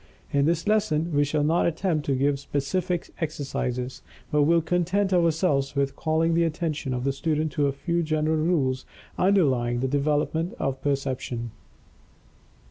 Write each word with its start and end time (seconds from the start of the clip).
In 0.31 0.45
this 0.45 0.67
lesson 0.67 1.13
we 1.13 1.23
shall 1.23 1.43
not 1.43 1.67
attempt 1.67 2.07
to 2.07 2.15
give 2.15 2.39
specific 2.39 3.11
exercises, 3.21 4.01
but 4.31 4.41
will 4.41 4.59
content 4.59 5.13
ourselves 5.13 5.75
with 5.75 5.95
calling 5.95 6.33
the 6.33 6.43
attention 6.43 6.91
of 6.95 7.03
the 7.03 7.13
student 7.13 7.51
to 7.51 7.67
a 7.67 7.71
few 7.71 8.01
general 8.01 8.37
rules 8.37 8.83
underlying 9.19 9.79
the 9.79 9.87
development 9.87 10.55
of 10.59 10.81
Perception. 10.81 11.51